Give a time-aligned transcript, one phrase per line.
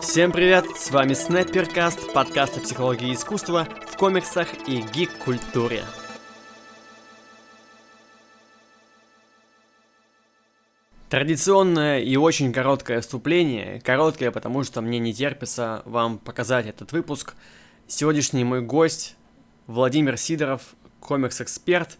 [0.00, 5.84] Всем привет, с вами Снайперкаст, подкаст о психологии искусства в комиксах и гик-культуре.
[11.08, 17.34] Традиционное и очень короткое вступление, короткое, потому что мне не терпится вам показать этот выпуск.
[17.88, 19.16] Сегодняшний мой гость
[19.66, 21.98] Владимир Сидоров, комикс-эксперт,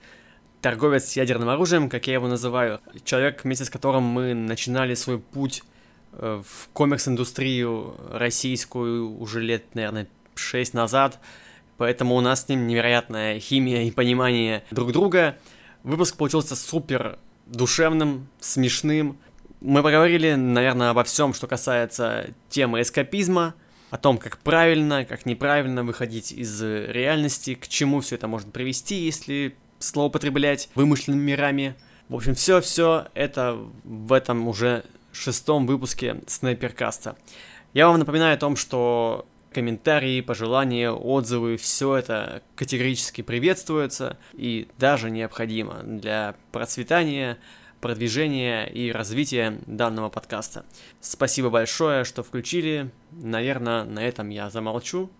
[0.60, 5.64] торговец ядерным оружием, как я его называю, человек, вместе с которым мы начинали свой путь
[6.12, 11.18] в комикс-индустрию российскую уже лет, наверное, 6 назад,
[11.76, 15.38] поэтому у нас с ним невероятная химия и понимание друг друга.
[15.82, 19.18] Выпуск получился супер душевным, смешным.
[19.60, 23.54] Мы поговорили, наверное, обо всем, что касается темы эскапизма,
[23.90, 28.94] о том, как правильно, как неправильно выходить из реальности, к чему все это может привести,
[28.94, 31.74] если злоупотреблять вымышленными мирами.
[32.08, 37.16] В общем, все-все это в этом уже шестом выпуске Снайперкаста.
[37.72, 45.10] Я вам напоминаю о том, что комментарии, пожелания, отзывы, все это категорически приветствуется и даже
[45.10, 47.38] необходимо для процветания,
[47.80, 50.64] продвижения и развития данного подкаста.
[51.00, 52.90] Спасибо большое, что включили.
[53.10, 55.10] Наверное, на этом я замолчу.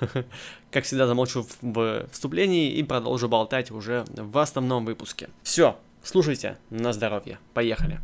[0.70, 5.30] Как всегда, замолчу в вступлении и продолжу болтать уже в основном выпуске.
[5.42, 7.38] Все, слушайте, на здоровье.
[7.54, 8.00] Поехали.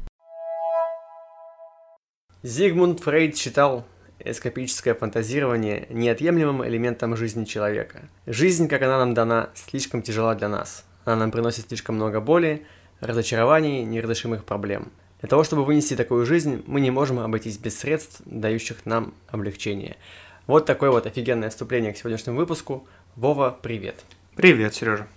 [2.47, 3.85] Зигмунд Фрейд считал
[4.21, 8.09] эскапическое фантазирование неотъемлемым элементом жизни человека.
[8.25, 10.85] Жизнь, как она нам дана, слишком тяжела для нас.
[11.05, 12.65] Она нам приносит слишком много боли,
[13.01, 14.93] разочарований, неразрешимых проблем.
[15.21, 19.97] Для того, чтобы вынести такую жизнь, мы не можем обойтись без средств, дающих нам облегчение.
[20.47, 22.87] Вот такое вот офигенное вступление к сегодняшнему выпуску.
[23.17, 23.97] Вова, привет.
[24.37, 25.09] Привет, Сережа.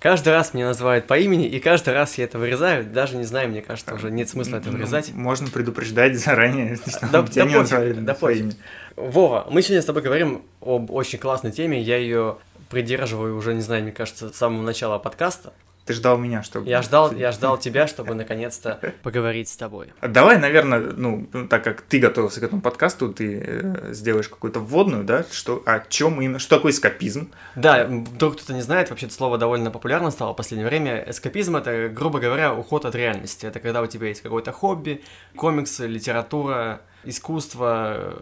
[0.00, 2.86] Каждый раз меня называют по имени, и каждый раз я это вырезаю.
[2.86, 5.12] Даже не знаю, мне кажется, уже нет смысла это вырезать.
[5.12, 8.56] Можно предупреждать заранее, что да, тебя да не называли да по имени.
[8.96, 11.82] Вова, мы сегодня с тобой говорим об очень классной теме.
[11.82, 12.38] Я ее
[12.70, 15.52] придерживаю уже, не знаю, мне кажется, с самого начала подкаста.
[15.90, 16.70] Ты ждал меня, чтобы...
[16.70, 19.92] Я ждал, я ждал тебя, чтобы наконец-то поговорить с тобой.
[20.00, 25.02] Давай, наверное, ну, так как ты готовился к этому подкасту, ты э, сделаешь какую-то вводную,
[25.02, 27.32] да, что, о чем именно, что такое эскапизм?
[27.56, 31.04] Да, вдруг кто-то не знает, вообще это слово довольно популярно стало в последнее время.
[31.08, 33.46] Эскапизм— это, грубо говоря, уход от реальности.
[33.46, 35.02] Это когда у тебя есть какое-то хобби,
[35.34, 38.14] комиксы, литература, искусство,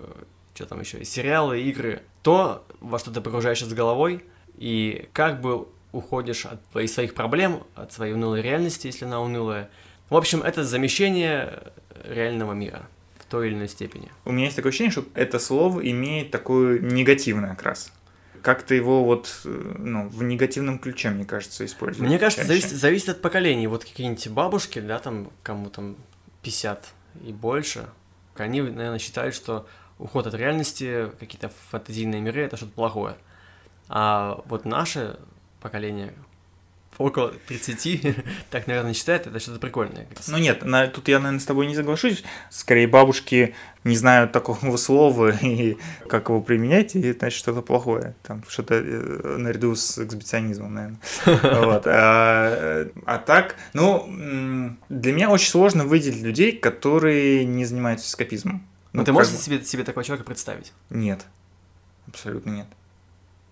[0.55, 4.25] что там еще, сериалы, игры, то, во что ты погружаешься с головой,
[4.57, 6.61] и как бы уходишь от
[6.91, 9.69] своих проблем, от своей унылой реальности, если она унылая.
[10.09, 11.63] В общем, это замещение
[12.05, 12.89] реального мира
[13.19, 14.11] в той или иной степени.
[14.25, 17.93] У меня есть такое ощущение, что это слово имеет такой негативный окрас.
[18.43, 22.09] Как-то его вот ну, в негативном ключе, мне кажется, используют.
[22.09, 23.67] Мне кажется, зависит, зависит от поколений.
[23.67, 25.97] Вот какие-нибудь бабушки, да, там, кому там
[26.43, 26.87] 50
[27.27, 27.89] и больше,
[28.37, 29.67] они, наверное, считают, что
[29.99, 33.17] уход от реальности, какие-то фантазийные миры, это что-то плохое.
[33.89, 35.19] А вот наши
[35.61, 36.13] поколение
[36.99, 38.17] около 30,
[38.51, 40.07] так, наверное, считает, это что-то прикольное.
[40.27, 42.25] Ну нет, на, тут я, наверное, с тобой не соглашусь.
[42.51, 43.55] Скорее, бабушки
[43.85, 45.77] не знают такого слова и
[46.09, 48.15] как его применять, и это значит что-то плохое.
[48.23, 50.99] Там что-то э, наряду с эксбиционизмом, наверное.
[51.69, 51.87] Вот.
[51.87, 58.67] А, а так, ну, для меня очень сложно выделить людей, которые не занимаются эскапизмом.
[58.93, 60.73] Ну, ты можешь себе, себе такого человека представить?
[60.91, 61.25] Нет.
[62.09, 62.67] Абсолютно нет.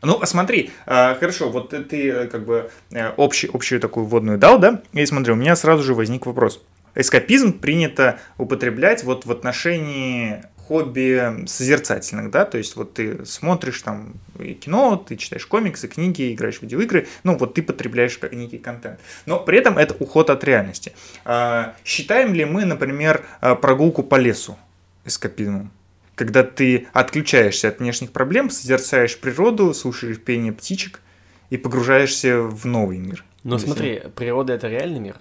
[0.02, 4.58] Ну, смотри, а, хорошо, вот ты э, как бы э, общий, общую такую вводную дал,
[4.58, 4.82] да?
[4.92, 6.62] И смотри, у меня сразу же возник вопрос.
[6.94, 14.14] Эскапизм принято употреблять вот в отношении хобби созерцательных, да, то есть вот ты смотришь там
[14.60, 18.98] кино, ты читаешь комиксы, книги, играешь в видеоигры, ну вот ты потребляешь некий контент.
[19.26, 20.92] Но при этом это уход от реальности.
[21.24, 24.58] А, считаем ли мы, например, а, прогулку по лесу
[25.04, 25.70] эскапизмом?
[26.16, 31.00] Когда ты отключаешься от внешних проблем, созерцаешь природу, слушаешь пение птичек
[31.50, 33.25] и погружаешься в новый мир.
[33.44, 35.17] Но смотри, природа это реальный мир.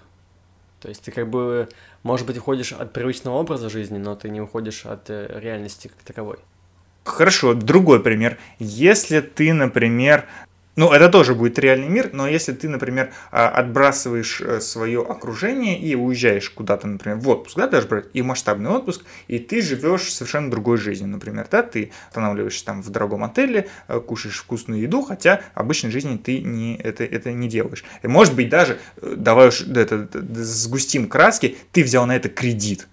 [0.80, 1.68] То есть ты как бы,
[2.02, 5.98] может быть, уходишь от привычного образа жизни, но ты не уходишь от э, реальности как
[6.02, 6.38] таковой.
[7.04, 8.38] Хорошо, другой пример.
[8.58, 10.26] Если ты, например,
[10.76, 15.78] ну, это тоже будет реальный мир, но если ты, например, а, отбрасываешь э, свое окружение
[15.78, 20.12] и уезжаешь куда-то, например, в отпуск, да, даже брать, и масштабный отпуск, и ты живешь
[20.12, 25.00] совершенно другой жизнью, например, да, ты останавливаешься там в дорогом отеле, э, кушаешь вкусную еду,
[25.00, 27.82] хотя обычной жизни ты не, это, это не делаешь.
[28.02, 32.86] И может быть даже, э, давай уж это, сгустим краски, ты взял на это кредит,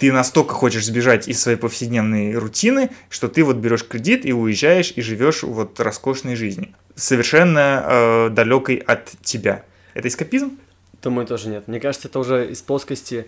[0.00, 4.94] ты настолько хочешь сбежать из своей повседневной рутины, что ты вот берешь кредит и уезжаешь
[4.96, 9.62] и живешь вот роскошной жизнью, совершенно э, далекой от тебя.
[9.92, 10.58] Это эскапизм?
[11.02, 11.68] Думаю, тоже нет.
[11.68, 13.26] Мне кажется, это уже из плоскости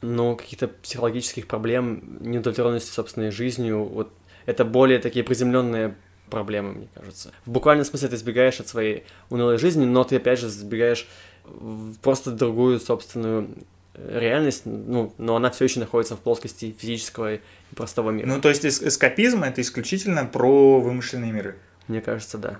[0.00, 4.10] Ну, каких-то психологических проблем, неудовлетворенности собственной жизнью, вот
[4.46, 5.96] это более такие приземленные
[6.30, 7.30] проблемы, мне кажется.
[7.44, 11.06] В буквальном смысле ты избегаешь от своей унылой жизни, но ты опять же избегаешь
[11.44, 13.48] в просто другую собственную
[14.08, 17.40] реальность, ну, но она все еще находится в плоскости физического и
[17.74, 18.26] простого мира.
[18.26, 21.56] Ну, то есть эскапизм это исключительно про вымышленные миры.
[21.88, 22.58] Мне кажется, да.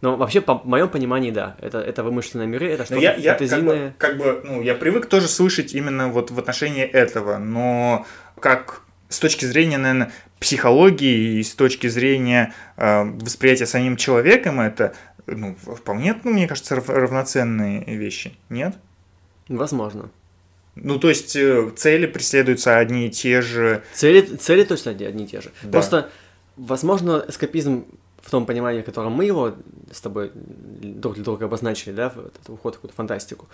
[0.00, 3.94] Но вообще, по моем понимании, да, это, это вымышленные миры, это что-то я, я фантазийное.
[3.98, 8.06] Как бы, как бы, ну, я привык тоже слышать именно вот в отношении этого, но
[8.38, 14.94] как с точки зрения, наверное, психологии и с точки зрения э, восприятия самим человеком, это
[15.26, 18.76] ну, вполне, ну, мне кажется, равноценные вещи, нет?
[19.48, 20.10] Возможно.
[20.82, 23.82] Ну, то есть э, цели преследуются одни и те же.
[23.94, 25.50] Цели, цели точно одни и те же.
[25.62, 25.70] Да.
[25.72, 26.10] Просто,
[26.56, 27.86] возможно, эскапизм
[28.22, 29.54] в том понимании, в котором мы его
[29.90, 33.48] с тобой друг для друга обозначили, да, этот уход в какую-то фантастику,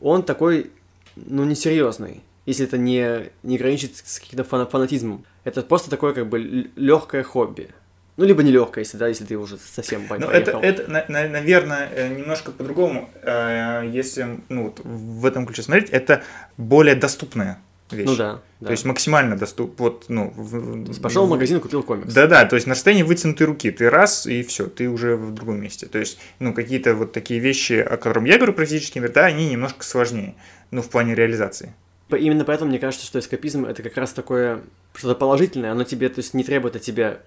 [0.00, 0.70] он такой,
[1.16, 5.24] ну, несерьезный, если это не, не граничит с каким-то фанатизмом.
[5.44, 7.70] Это просто такое, как бы, легкое хобби.
[8.18, 11.88] Ну, либо нелегкое, если, да, если ты уже совсем ну, это, это, на, на, наверное,
[11.94, 16.24] э, немножко по-другому, э, если ну, вот в этом ключе смотреть, это
[16.56, 17.60] более доступное
[17.92, 18.08] вещь.
[18.08, 18.40] Ну да.
[18.58, 18.66] да.
[18.66, 20.32] То есть максимально доступ, вот, ну...
[20.34, 22.12] В, пошел в магазин, купил комикс.
[22.12, 25.60] Да-да, то есть на расстоянии вытянутой руки ты раз, и все, ты уже в другом
[25.60, 25.86] месте.
[25.86, 29.84] То есть, ну, какие-то вот такие вещи, о которых я говорю, практически да, они немножко
[29.84, 30.34] сложнее,
[30.72, 31.72] ну, в плане реализации.
[32.10, 34.62] Именно поэтому мне кажется, что эскапизм это как раз такое
[34.96, 37.20] что-то положительное, оно тебе, то есть не требует от тебя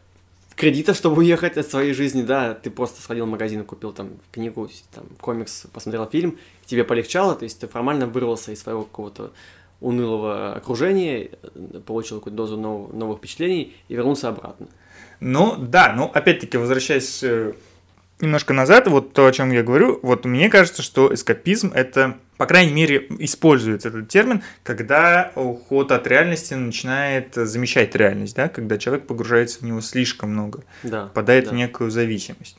[0.62, 4.70] кредита, чтобы уехать от своей жизни, да, ты просто сходил в магазин, купил там книгу,
[4.94, 9.32] там, комикс, посмотрел фильм, тебе полегчало, то есть ты формально вырвался из своего какого-то
[9.80, 11.32] унылого окружения,
[11.88, 14.68] получил какую-то дозу нов- новых впечатлений и вернулся обратно.
[15.20, 17.54] Ну, да, ну, опять-таки, возвращаясь э,
[18.22, 22.46] немножко назад, вот то, о чем я говорю, вот мне кажется, что эскапизм это, по
[22.46, 29.08] крайней мере, используется этот термин, когда уход от реальности начинает замещать реальность, да, когда человек
[29.08, 31.52] погружается в него слишком много, да, попадает да.
[31.52, 32.58] в некую зависимость.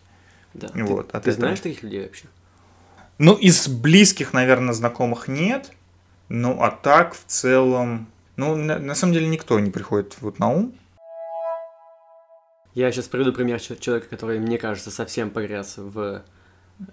[0.54, 0.68] Да.
[0.74, 1.46] Вот, ты от ты этого.
[1.46, 2.24] знаешь таких людей вообще?
[3.18, 5.70] Ну, из близких, наверное, знакомых нет,
[6.28, 10.48] ну, а так, в целом, ну, на, на самом деле, никто не приходит вот на
[10.48, 10.74] ум.
[12.74, 16.20] Я сейчас приведу пример чел- человека, который, мне кажется, совсем погряз в, э,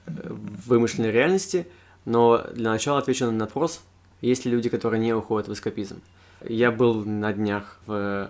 [0.05, 1.67] в вымышленной реальности,
[2.05, 3.81] но для начала отвечу на вопрос,
[4.21, 6.01] есть ли люди, которые не уходят в эскапизм.
[6.47, 8.29] Я был на днях в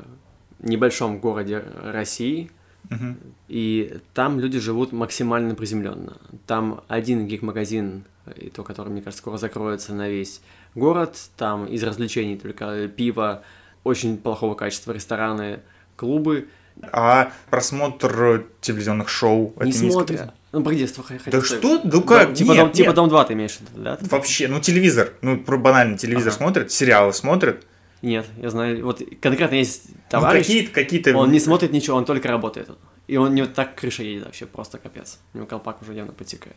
[0.60, 2.51] небольшом городе России,
[2.90, 3.18] Мгм.
[3.48, 6.18] и там люди живут максимально приземленно.
[6.48, 8.04] Там один гик-магазин,
[8.36, 10.42] и то, который, мне кажется, скоро закроется на весь
[10.75, 11.18] город.
[11.38, 13.44] Там из развлечений только пиво,
[13.84, 15.62] очень плохого качества рестораны,
[15.95, 16.48] клубы.
[16.92, 20.12] А просмотр телевизионных шоу не это не смотрят.
[20.12, 20.31] эскапизм?
[20.52, 21.81] Ну, про детство х- Да что?
[21.84, 22.28] Ну как?
[22.30, 22.96] Дом- типа, Нет, дом, типа нет.
[22.96, 23.98] Дом 2 ты имеешь в виду, да?
[24.02, 26.38] Вообще, ну телевизор, ну про банально телевизор Ага.
[26.38, 27.66] смотрят, сериалы смотрят.
[28.02, 31.18] Нет, я знаю, вот конкретно есть Ну, товарищ, какие-то, какие-то.
[31.18, 32.70] он не смотрит ничего, он только работает.
[33.08, 35.20] И он не вот так крыша едет вообще, просто капец.
[35.34, 36.56] У него колпак уже явно подтекает.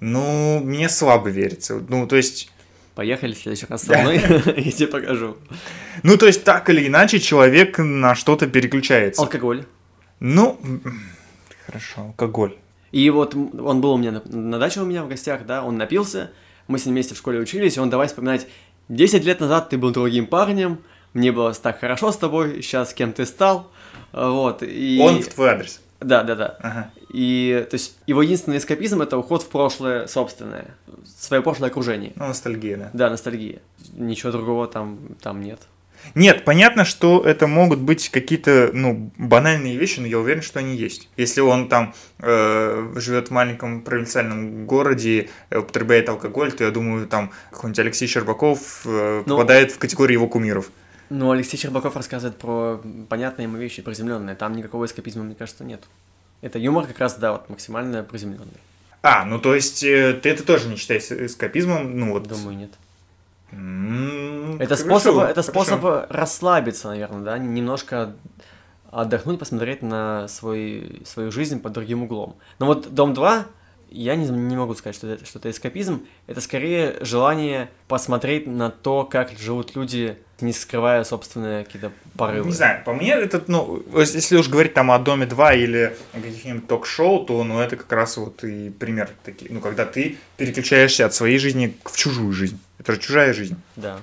[0.00, 1.82] Ну, мне слабо верится.
[1.88, 2.50] Ну, то есть,
[2.96, 4.14] Поехали в следующий раз со мной,
[4.56, 5.36] я тебе покажу.
[6.02, 9.20] ну, то есть, так или иначе, человек на что-то переключается.
[9.20, 9.66] Алкоголь.
[10.18, 10.58] Ну,
[11.66, 12.56] хорошо, алкоголь.
[12.92, 15.76] И вот он был у меня на, на даче у меня в гостях, да, он
[15.76, 16.30] напился,
[16.68, 18.46] мы с ним вместе в школе учились, и он давай вспоминать,
[18.88, 20.78] 10 лет назад ты был другим парнем,
[21.12, 23.70] мне было так хорошо с тобой, сейчас кем ты стал,
[24.12, 24.98] вот, и...
[25.02, 25.82] Он в твой адрес.
[26.00, 26.56] Да, да, да.
[26.62, 26.90] Ага.
[27.16, 30.66] И, то есть, его единственный эскапизм— это уход в прошлое собственное,
[31.18, 32.12] свое прошлое окружение.
[32.14, 32.90] Ну, ностальгия, да.
[32.92, 33.60] Да, ностальгия.
[33.94, 35.60] Ничего другого там, там нет.
[36.14, 40.76] Нет, понятно, что это могут быть какие-то, ну, банальные вещи, но я уверен, что они
[40.76, 41.08] есть.
[41.16, 47.06] Если он там э, живет в маленьком провинциальном городе, э, употребляет алкоголь, то я думаю,
[47.06, 50.70] там какой-нибудь Алексей Щербаков э, Ну, попадает в категорию его кумиров.
[51.08, 54.36] Но Алексей Щербаков рассказывает про понятные ему вещи, приземленные.
[54.36, 55.82] Там никакого эскапизма, мне кажется, нет.
[56.42, 58.52] Это юмор как раз, да, вот максимально приземленный.
[59.02, 62.26] А, ну то есть э, ты это тоже не считаешь эскапизмом, ну вот.
[62.26, 62.70] Думаю, нет.
[63.52, 65.42] М, Это хорошо, способ, это хорошо.
[65.42, 68.14] способ расслабиться, наверное, да, немножко
[68.90, 72.36] отдохнуть, посмотреть на свой, свою жизнь под другим углом.
[72.58, 73.46] Но вот Дом 2,
[73.90, 78.70] я не, не могу сказать, что это, что это эскапизм, это скорее желание посмотреть на
[78.70, 82.46] то, как живут люди, не скрывая собственные какие-то порывы.
[82.46, 86.20] Не знаю, по мне это, ну, если уж говорить там о Доме 2 или о
[86.20, 91.06] каких-нибудь ток-шоу, то, ну, это как раз вот и пример такие, ну, когда ты переключаешься
[91.06, 92.58] от своей жизни в чужую жизнь.
[92.78, 93.56] Это же чужая жизнь.
[93.76, 94.00] Да.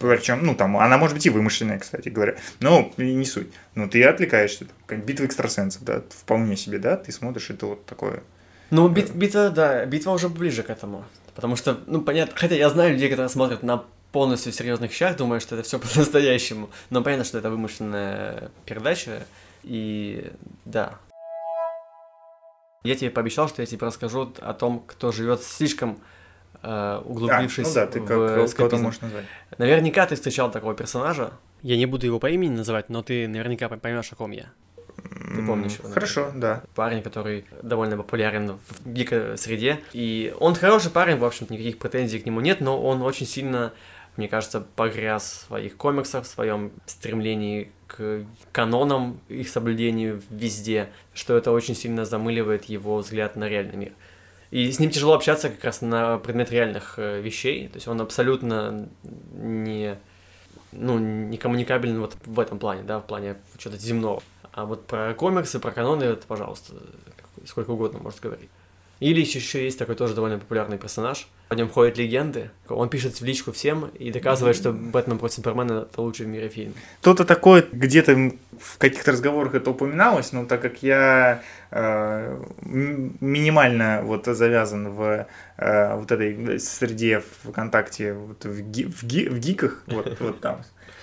[0.00, 2.36] Причем, ну, там, она может быть и вымышленная, кстати говоря.
[2.58, 3.48] Но не суть.
[3.76, 4.66] Ну, ты отвлекаешься.
[4.86, 8.22] Как битва экстрасенсов, да, вполне себе, да, ты смотришь, это вот такое.
[8.70, 11.04] Ну, бит- битва, да, битва уже ближе к этому.
[11.34, 15.42] Потому что, ну, понятно, хотя я знаю людей, которые смотрят на полностью серьезных щах, думаешь,
[15.42, 16.70] что это все по-настоящему.
[16.90, 19.26] Но понятно, что это вымышленная передача.
[19.62, 20.32] И
[20.64, 20.94] да.
[22.82, 25.98] Я тебе пообещал, что я тебе расскажу о том, кто живет слишком
[26.62, 29.24] э, углубившись а, ну да, ты как, в кого-то можешь назвать.
[29.58, 31.32] Наверняка ты встречал такого персонажа.
[31.62, 34.46] Я не буду его по имени называть, но ты наверняка поймешь, о ком я.
[35.08, 35.88] Ты помнишь его?
[35.90, 36.62] Хорошо, да.
[36.74, 39.80] Парень, который довольно популярен в гико среде.
[39.92, 43.72] И он хороший парень, в общем-то, никаких претензий к нему нет, но он очень сильно,
[44.16, 51.36] мне кажется, погряз в своих комиксах, в своем стремлении к канонам, их соблюдению везде, что
[51.36, 53.92] это очень сильно замыливает его взгляд на реальный мир.
[54.50, 57.68] И с ним тяжело общаться как раз на предмет реальных э, вещей.
[57.68, 58.88] То есть он абсолютно
[59.34, 59.98] не,
[60.72, 64.22] ну, не коммуникабелен вот в этом плане, да, в плане чего-то земного.
[64.56, 66.72] А вот про комиксы, про каноны, это, пожалуйста,
[67.44, 68.48] сколько угодно может говорить.
[69.00, 71.28] Или еще есть такой тоже довольно популярный персонаж.
[71.50, 72.50] О нем ходят легенды.
[72.66, 76.48] Он пишет в личку всем и доказывает, что Бэтмен против Супермена это лучший в мире
[76.48, 76.72] фильм.
[77.02, 84.24] Кто-то такой где-то в каких-то разговорах это упоминалось, но так как я э, минимально вот
[84.24, 85.26] завязан в
[85.58, 90.62] э, вот этой среде ВКонтакте, вот в, ги, в, ги, в гиках, вот, вот там,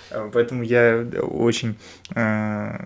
[0.10, 1.78] э, поэтому я очень
[2.16, 2.86] э,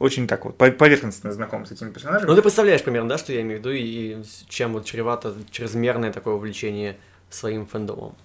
[0.00, 2.28] очень так вот поверхностно знаком с этими персонажами.
[2.28, 6.10] Ну, ты представляешь примерно, да, что я имею в виду, и чем вот чревато чрезмерное
[6.10, 6.96] такое увлечение
[7.28, 8.16] своим фэндомом?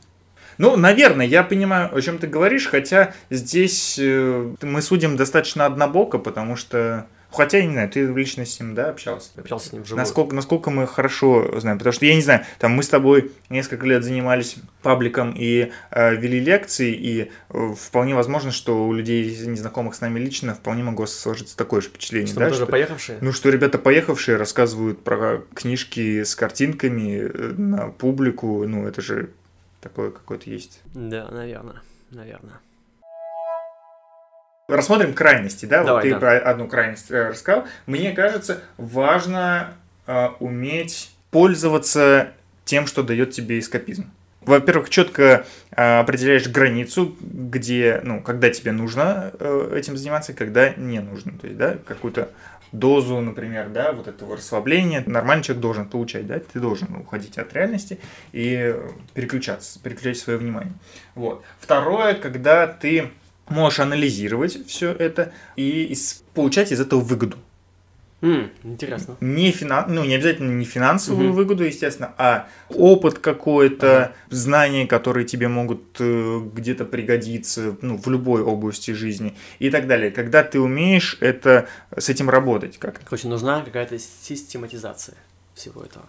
[0.57, 6.17] Ну, наверное, я понимаю, о чем ты говоришь, хотя здесь э, мы судим достаточно однобоко,
[6.17, 9.29] потому что Хотя, я не знаю, ты лично с ним, да, общался?
[9.37, 9.99] Общался с ним вживую.
[9.99, 13.85] Насколько, насколько мы хорошо знаем, потому что, я не знаю, там мы с тобой несколько
[13.85, 19.95] лет занимались пабликом и э, вели лекции, и э, вполне возможно, что у людей, незнакомых
[19.95, 22.27] с нами лично, вполне могло сложиться такое же впечатление.
[22.27, 23.17] Что да, мы тоже что, поехавшие?
[23.21, 29.29] Ну, что ребята поехавшие рассказывают про книжки с картинками э, на публику, ну, это же
[29.81, 30.81] такое какое-то есть.
[30.93, 32.59] Да, наверное, наверное.
[34.67, 35.83] Рассмотрим крайности, да?
[35.83, 36.19] Давай, вот ты да.
[36.19, 37.65] про одну крайность э, рассказал.
[37.85, 39.75] Мне кажется, важно
[40.07, 42.31] э, уметь пользоваться
[42.63, 44.11] тем, что дает тебе эскапизм.
[44.41, 50.99] Во-первых, четко э, определяешь границу, где, ну, когда тебе нужно э, этим заниматься, когда не
[50.99, 51.37] нужно.
[51.37, 52.29] То есть, да, какую-то
[52.71, 57.53] дозу, например, да, вот этого расслабления нормальный человек должен получать, да, ты должен уходить от
[57.53, 57.99] реальности
[58.33, 58.75] и
[59.13, 60.73] переключаться, переключать свое внимание.
[61.13, 61.43] Вот.
[61.59, 63.11] Второе, когда ты
[63.47, 65.95] можешь анализировать все это и
[66.33, 67.37] получать из этого выгоду.
[68.21, 69.17] Mm, интересно.
[69.19, 69.85] Не, финан...
[69.93, 71.33] ну, не обязательно не финансовую mm-hmm.
[71.33, 74.35] выгоду, естественно, а опыт какой-то, uh-huh.
[74.35, 80.09] знания, которые тебе могут э, где-то пригодиться ну, в любой области жизни и так далее.
[80.09, 82.79] Когда ты умеешь это, с этим работать.
[82.79, 83.01] Как...
[83.03, 85.17] Короче, нужна какая-то систематизация
[85.53, 86.05] всего этого.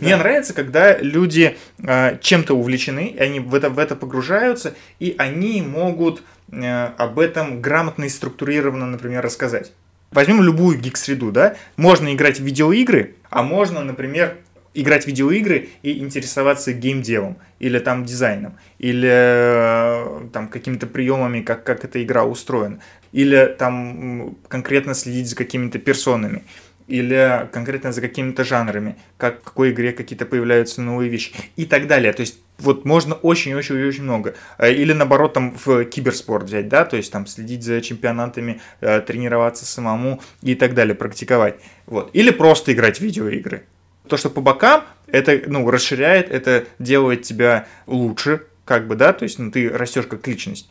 [0.00, 5.14] Мне нравится, когда люди э, чем-то увлечены, и они в это, в это погружаются, и
[5.18, 9.72] они могут э, об этом грамотно и структурированно, например, рассказать.
[10.10, 11.56] Возьмем любую гик-среду, да?
[11.76, 14.36] Можно играть в видеоигры, а можно, например,
[14.74, 21.64] играть в видеоигры и интересоваться геймдевом, или там дизайном, или э, там какими-то приемами, как,
[21.64, 22.78] как эта игра устроена,
[23.12, 26.44] или там конкретно следить за какими-то персонами
[26.88, 31.86] или конкретно за какими-то жанрами, как в какой игре какие-то появляются новые вещи и так
[31.86, 32.12] далее.
[32.12, 34.34] То есть вот можно очень-очень-очень много.
[34.58, 39.00] Э, или наоборот там в киберспорт взять, да, то есть там следить за чемпионатами, э,
[39.00, 41.56] тренироваться самому и так далее, практиковать.
[41.86, 42.10] Вот.
[42.14, 43.64] Или просто играть в видеоигры.
[44.08, 49.24] То, что по бокам, это, ну, расширяет, это делает тебя лучше, как бы, да, то
[49.24, 50.70] есть, ну, ты растешь как личность.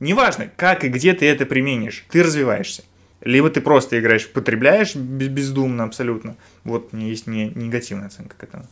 [0.00, 2.82] Неважно, как и где ты это применишь, ты развиваешься.
[3.20, 6.36] Либо ты просто играешь, потребляешь бездумно абсолютно.
[6.64, 8.66] Вот у меня есть не, негативная оценка к этому.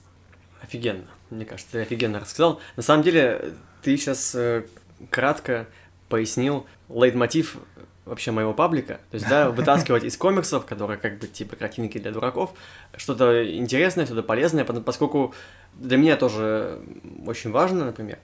[0.63, 1.07] Офигенно.
[1.31, 2.61] Мне кажется, ты офигенно рассказал.
[2.77, 4.65] На самом деле, ты сейчас э,
[5.11, 5.67] кратко
[6.09, 7.57] пояснил лейтмотив
[8.05, 9.01] вообще моего паблика.
[9.11, 12.53] То есть, да, вытаскивать из комиксов, которые как бы типа картинки для дураков,
[12.97, 15.35] что-то интересное, что-то полезное, поскольку
[15.75, 16.81] для меня тоже
[17.27, 18.19] очень важно, например,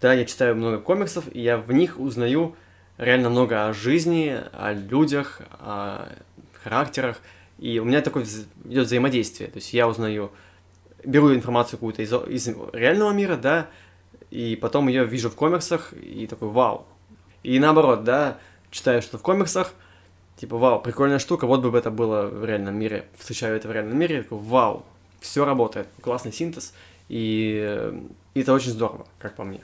[0.00, 2.56] да, я читаю много комиксов, и я в них узнаю
[2.98, 6.08] реально много о жизни, о людях, о
[6.62, 7.18] характерах.
[7.58, 8.24] И у меня такое
[8.64, 9.50] идет взаимодействие.
[9.50, 10.30] То есть я узнаю,
[11.04, 13.68] беру информацию какую-то из, из реального мира, да,
[14.30, 16.86] и потом ее вижу в комиксах, и такой вау.
[17.42, 18.38] И наоборот, да,
[18.70, 19.72] читаю что в комиксах,
[20.36, 23.06] типа вау, прикольная штука, вот бы это было в реальном мире.
[23.16, 24.84] Встречаю это в реальном мире, такой вау,
[25.20, 26.74] все работает, классный синтез,
[27.08, 27.92] и,
[28.34, 29.60] и это очень здорово, как по мне.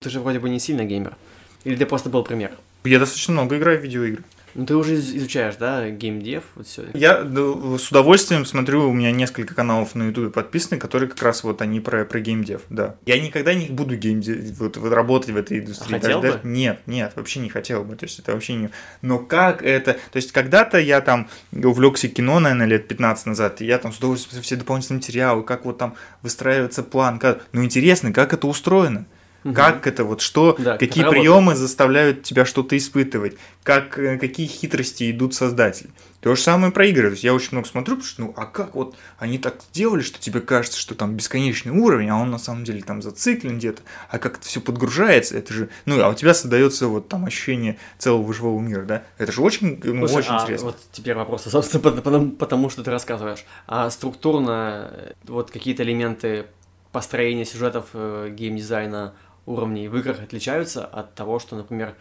[0.00, 1.16] Ты же вроде бы не сильно геймер.
[1.64, 2.52] Или ты просто был пример?
[2.84, 4.22] Я достаточно много играю в видеоигры.
[4.54, 6.84] Ну, ты уже изучаешь, да, геймдев, вот все.
[6.94, 11.60] Я с удовольствием смотрю, у меня несколько каналов на ютубе подписаны, которые как раз вот
[11.60, 12.94] они про, про геймдев, да.
[13.04, 15.96] Я никогда не буду геймдев, вот, вот работать в этой индустрии.
[15.96, 16.48] А хотел даже, бы?
[16.48, 18.70] Нет, нет, вообще не хотел бы, то есть это вообще не...
[19.02, 19.94] Но как это...
[19.94, 23.98] То есть когда-то я там увлекся кино, наверное, лет 15 назад, и я там с
[23.98, 27.44] удовольствием все дополнительные материалы, как вот там выстраивается план, как...
[27.50, 29.04] ну интересно, как это устроено.
[29.44, 29.54] Мгм.
[29.54, 31.22] Как это вот, что, Да, как какие работает.
[31.26, 35.90] приемы заставляют тебя что-то испытывать, как, э, какие хитрости идут создатели.
[36.20, 37.08] То же самое про игры.
[37.08, 40.00] То есть я очень много смотрю, потому что, ну, а как вот они так сделали,
[40.00, 43.82] что тебе кажется, что там бесконечный уровень, а он на самом деле там зациклен где-то,
[44.08, 47.76] а как это все подгружается, это же, ну, а у тебя создается вот там ощущение
[47.98, 49.02] целого живого мира, да?
[49.18, 50.66] Это же очень, ну, Слушай, очень а интересно.
[50.68, 53.44] вот теперь вопрос, собственно, по- потому, потому что ты рассказываешь.
[53.66, 56.46] А структурно э, вот какие-то элементы
[56.90, 59.12] построения сюжетов, э, геймдизайна,
[59.46, 61.94] уровней в играх отличаются от того, что, например,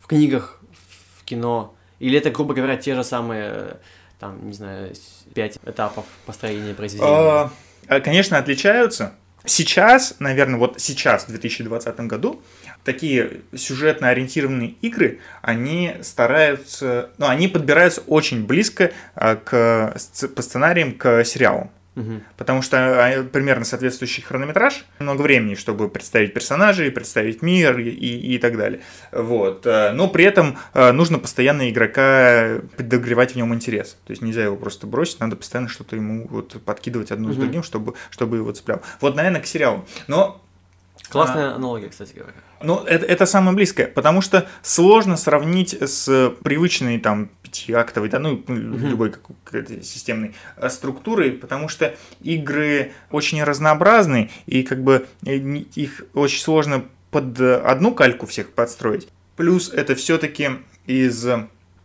[0.00, 0.60] в книгах,
[1.18, 3.74] в кино, или это, грубо говоря, те же самые, э,
[4.18, 4.92] там, не знаю,
[5.34, 7.10] пять этапов построения произведения?
[7.10, 7.50] А,
[7.88, 9.14] а, Конечно, отличаются.
[9.44, 12.42] Сейчас, наверное, вот сейчас, в 2020 году,
[12.84, 19.96] такие сюжетно ориентированные игры, они стараются, ну, они подбираются очень близко а, к,
[20.34, 21.70] по сценариям к сериалам.
[22.36, 28.38] Потому что а, примерно соответствующий хронометраж, много времени, чтобы представить персонажей, представить мир и, и,
[28.38, 28.80] так далее.
[29.12, 29.66] Вот.
[29.66, 33.96] э, Но при этом э, нужно постоянно игрока подогревать в нем интерес.
[34.06, 37.62] То есть нельзя его просто бросить, надо постоянно что-то ему вот подкидывать одно с другим,
[37.62, 38.82] чтобы, чтобы его цеплял.
[39.00, 39.86] Вот, наверное, к сериалу.
[40.06, 40.45] Но
[41.10, 42.34] Классная аналогия, кстати говоря.
[42.62, 48.42] ну, это, это самое близкое, потому что сложно сравнить с привычной там пятиактовой, да, ну,
[48.48, 55.36] любой как- какой-то системной э, структурой, потому что игры очень разнообразны, и как бы э,
[55.36, 59.08] их очень сложно под одну кальку всех подстроить.
[59.36, 60.50] Плюс это все-таки
[60.86, 61.26] из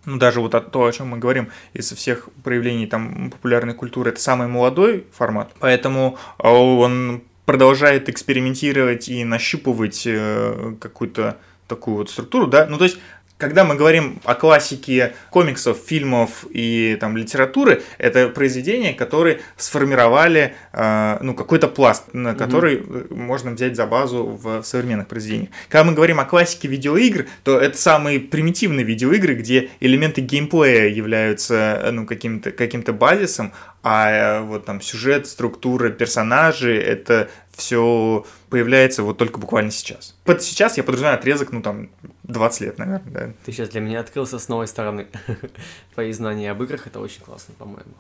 [0.05, 4.09] ну, даже вот от то, о чем мы говорим, из всех проявлений там популярной культуры,
[4.09, 7.21] это самый молодой формат, поэтому э, он
[7.51, 11.37] продолжает экспериментировать и нащупывать э, какую-то
[11.68, 12.98] такую вот структуру, да, ну, то есть
[13.41, 21.17] когда мы говорим о классике комиксов, фильмов и там литературы, это произведения, которые сформировали э,
[21.21, 25.49] ну, какой-то пласт, на который э, можно взять за базу в современных произведениях.
[25.69, 31.81] Когда мы говорим о классике видеоигр, то это самые примитивные видеоигры, где элементы геймплея являются
[31.81, 39.01] э, ну, каким-то каким базисом, а э, вот там сюжет, структура, персонажи, это все появляется
[39.01, 40.16] вот только буквально сейчас.
[40.25, 41.90] Под сейчас я подразумеваю отрезок, ну там,
[42.24, 43.33] 20 лет, наверное, да.
[43.46, 45.07] Ты сейчас для меня открылся с новой стороны.
[45.94, 47.94] Твои знания об играх это очень классно, по-моему.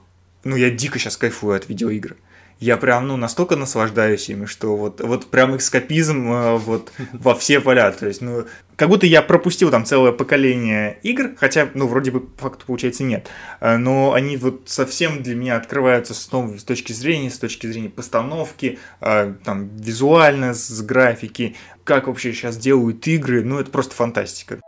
[0.43, 2.17] Ну, я дико сейчас кайфую от видеоигр.
[2.61, 7.59] Я прям, ну, настолько наслаждаюсь ими, что вот, вот прям эскапизм э, вот во все
[7.59, 7.91] поля.
[7.91, 8.45] То есть, ну,
[8.75, 13.27] как будто я пропустил там целое поколение игр, хотя, ну, вроде бы по получается нет.
[13.61, 17.65] Э, Но они вот совсем для меня открываются с новой с точки зрения, с точки
[17.65, 23.95] зрения постановки, э, там, визуально, с графики, как вообще сейчас делают игры, ну, это просто
[23.95, 24.59] фантастика.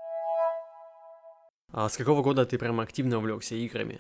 [1.74, 4.00] А с какого года ты прям активно увлекся играми?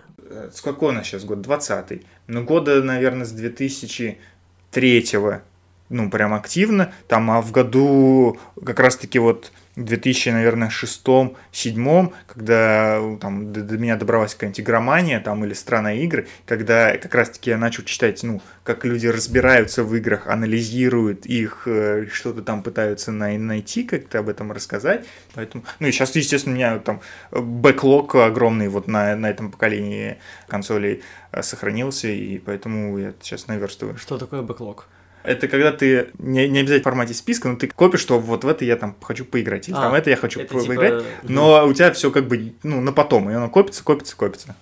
[0.53, 1.39] С какой у нас сейчас год?
[1.39, 2.05] 20-й.
[2.27, 5.41] Ну, года, наверное, с 2003-го,
[5.89, 6.93] ну, прям активно.
[7.07, 13.51] Там, а в году как раз-таки вот в 2000, наверное, шестом, седьмом, когда э, там
[13.51, 17.83] до, до меня добралась какая-нибудь игромания, там, или страна игр, когда как раз-таки я начал
[17.83, 23.83] читать, ну, как люди разбираются в играх, анализируют их, э, что-то там пытаются най- найти,
[23.83, 25.05] как-то об этом рассказать.
[25.33, 30.17] Поэтому, ну, и сейчас, естественно, у меня там бэклог огромный вот на, на этом поколении
[30.47, 33.97] консолей э, сохранился, и поэтому я сейчас наверстываю.
[33.97, 34.88] Что такое бэклог?
[35.23, 38.47] Это когда ты не, не обязательно в формате списка, но ты копишь, что вот в
[38.47, 41.05] это я там хочу поиграть, или А, там это я хочу это типа, поиграть, мгм.
[41.33, 44.55] но у тебя все как бы ну, на потом, и оно копится, копится, копится.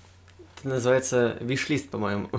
[0.63, 2.29] Это называется виш-лист, по-моему.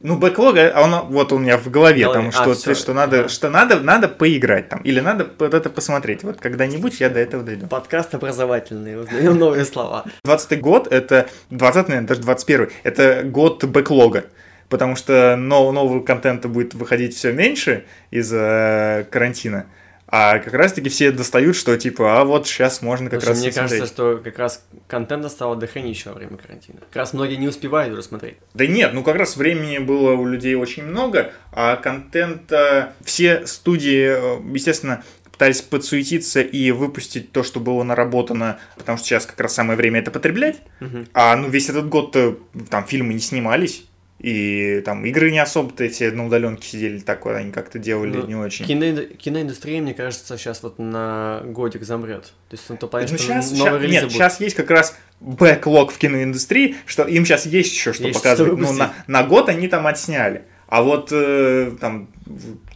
[0.00, 2.18] Ну, бэклог, а он вот у меня в голове, голове.
[2.20, 2.74] там, А, что, всё.
[2.74, 3.28] что, надо, Ага.
[3.28, 6.24] что надо, надо поиграть там, или надо вот это посмотреть.
[6.24, 7.68] Вот когда-нибудь я до этого дойду.
[7.68, 10.04] Подкаст образовательный, узнаем новые слова.
[10.24, 14.24] 20 год, это 20 наверное, даже 21 это год бэклога.
[14.70, 19.66] Потому что нов- нового контента будет выходить все меньше из-за карантина.
[20.12, 23.48] А как раз-таки все достают, что типа, а вот сейчас можно как Слушай, раз мне
[23.50, 23.70] посмотреть.
[23.80, 26.80] кажется, что как раз контента стало дохренища во время карантина.
[26.80, 28.36] Как раз многие не успевают уже смотреть.
[28.54, 34.38] Да нет, ну как раз времени было у людей очень много, а контента все студии,
[34.38, 39.54] э, естественно, пытались подсуетиться и выпустить то, что было наработано, потому что сейчас как раз
[39.54, 40.56] самое время это потреблять.
[40.80, 41.06] Мгм.
[41.14, 42.34] А ну весь этот год э,
[42.68, 43.84] там фильмы не снимались,
[44.22, 48.26] И там игры не особо-то все на удаленке сидели, так вот они как-то делали Ну,
[48.26, 48.66] не очень.
[48.66, 52.24] Кино, киноиндустрия, мне кажется, сейчас вот на годик замрет.
[52.50, 54.12] То есть, ну, то понятно, Ну, что щас- новые релизы нет, будут.
[54.16, 58.62] сейчас есть как раз бэклог в киноиндустрии, что им сейчас есть еще что Есть показывать.
[58.62, 60.42] что Ну, на, на год они там отсняли.
[60.68, 62.10] А вот э, там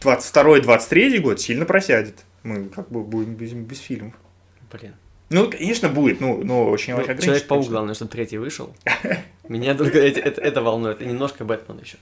[0.01, 2.23] 22-23 год сильно просядет.
[2.41, 4.13] Мы как бы будем без, без фильмов.
[4.71, 4.93] Блин.
[5.29, 8.75] Ну, конечно, будет, ну, но очень Ну, Человек-паук, главное, чтобы третий вышел.
[9.47, 11.97] Меня только эти- это, это волнует, и немножко Бэтмен еще.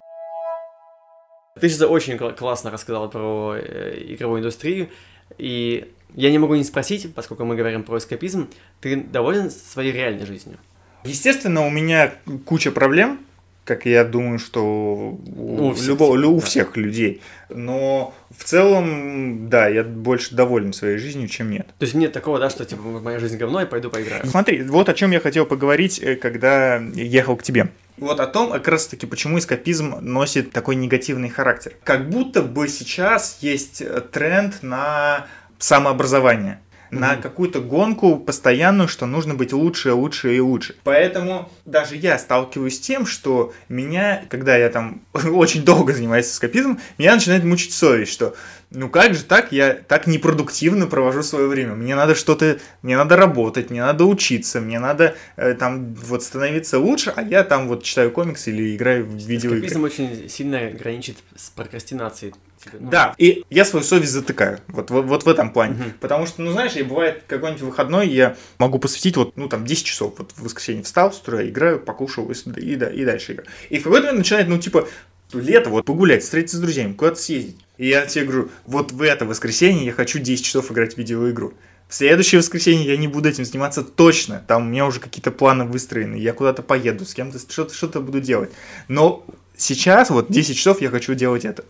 [1.60, 4.90] Ты сейчас очень кла- классно рассказал про э, игровую индустрию,
[5.38, 8.50] и я не могу не спросить, поскольку мы говорим про эскапизм,
[8.82, 10.58] ты доволен своей реальной жизнью?
[11.04, 12.14] Естественно, у меня
[12.46, 13.20] куча проблем,
[13.66, 16.46] как я думаю, что у, у всех, любого, лю- у да.
[16.46, 17.22] всех людей.
[17.50, 21.68] Но в целом, да, я больше доволен своей жизнью, чем нет.
[21.80, 24.26] То есть нет такого, да, что типа моя жизнь говно, я пойду поиграю.
[24.26, 27.70] Смотри, вот о чем я хотел поговорить, э, когда ехал к тебе.
[27.98, 31.74] Вот о том, как раз таки, почему эскапизм носит такой негативный характер.
[31.84, 35.28] Как будто бы сейчас есть э, тренд на
[35.60, 36.60] самообразование.
[37.00, 40.76] На какую-то гонку постоянную, что нужно быть лучше, лучше и лучше.
[40.84, 46.80] Поэтому даже я сталкиваюсь с тем, что меня, когда я там очень долго занимаюсь эскапизмом,
[46.98, 48.36] меня начинает мучить совесть, что
[48.74, 51.76] ну как же так, я так непродуктивно провожу свое время.
[51.76, 56.80] Мне надо что-то, мне надо работать, мне надо учиться, мне надо э, там вот становиться
[56.80, 59.60] лучше, а я там вот читаю комиксы или играю в видеоигры.
[59.60, 62.34] Эскапизм очень сильно граничит с прокрастинацией.
[62.64, 65.76] Типа, ну, Да, и я свою совесть затыкаю, вот, вот, вот в этом плане.
[65.76, 65.94] Мгм.
[66.00, 69.86] Потому что, ну знаешь, и бывает какой-нибудь выходной, я могу посвятить вот, ну там 10
[69.86, 73.50] часов, вот в воскресенье встал с утра, играю, покушал и, и, и дальше играю.
[73.70, 74.88] И в какой-то момент начинает, ну типа,
[75.32, 77.58] лето, вот погулять, встретиться с друзьями, куда-то съездить.
[77.78, 81.54] И я тебе говорю, вот в это воскресенье я хочу 10 часов играть в видеоигру.
[81.88, 84.44] В следующее воскресенье я не буду этим заниматься точно.
[84.48, 86.16] Там у меня уже какие-то планы выстроены.
[86.16, 88.52] Я куда-то поеду, с кем-то что-то что буду делать.
[88.88, 91.66] Но сейчас, вот 10 часов я хочу делать это.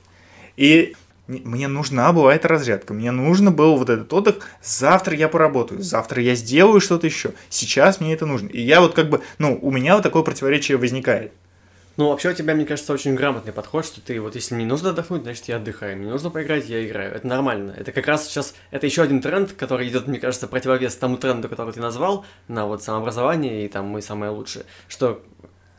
[0.55, 0.95] И
[1.27, 4.47] не- мне нужна была эта разрядка, мне нужно был вот этот отдых.
[4.61, 7.33] Завтра я поработаю, завтра я сделаю что-то еще.
[7.49, 8.47] Сейчас мне это нужно.
[8.49, 11.31] И я вот как бы, ну, у меня вот такое противоречие возникает.
[11.95, 14.89] Ну, вообще у тебя, мне кажется, очень грамотный подход, что ты вот если мне нужно
[14.89, 15.97] отдохнуть, значит я отдыхаю.
[15.97, 17.13] Мне нужно поиграть, я играю.
[17.13, 17.75] Это нормально.
[17.77, 21.49] Это как раз сейчас, это еще один тренд, который идет, мне кажется, противовес тому тренду,
[21.49, 24.65] который ты назвал, на вот самообразование и там мы самые лучшие.
[24.87, 25.23] Что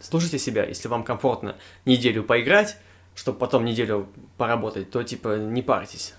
[0.00, 2.76] слушайте себя, если вам комфортно неделю поиграть,
[3.16, 6.14] чтобы потом неделю поработать, то типа не парьтесь.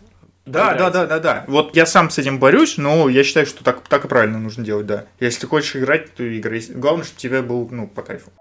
[0.45, 1.45] Да, да, да, да, да.
[1.47, 4.63] Вот я сам с этим борюсь, но я считаю, что так, так и правильно нужно
[4.63, 5.05] делать, да.
[5.19, 6.61] Если ты хочешь играть, то играй.
[6.69, 8.31] Главное, чтобы тебе был, ну, по кайфу.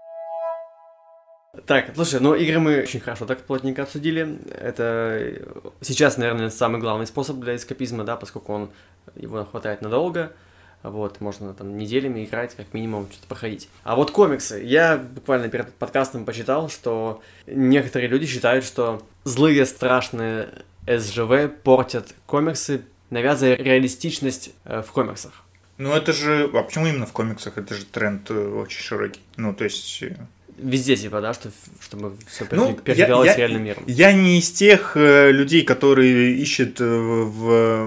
[1.65, 4.37] Так, слушай, ну игры мы очень хорошо так плотненько обсудили.
[4.51, 5.41] Это
[5.81, 8.69] сейчас, наверное, самый главный способ для эскапизма, да, поскольку он
[9.15, 10.31] его хватает надолго.
[10.83, 13.69] Вот, можно там неделями играть, как минимум что-то проходить.
[13.83, 14.61] А вот комиксы.
[14.63, 20.49] Я буквально перед подкастом почитал, что некоторые люди считают, что злые, страшные
[20.85, 25.43] СЖВ портят комиксы, навязывая реалистичность э, в комиксах.
[25.79, 26.51] Ну, это же...
[26.53, 27.57] А почему именно в комиксах?
[27.57, 29.21] Это же тренд э, очень широкий.
[29.37, 30.03] Ну, то есть...
[30.57, 33.83] Везде, типа, да, что, чтобы все Ну, передавалось я- я- реальным миром.
[33.87, 37.85] Я не из тех э, людей, которые ищут э, в,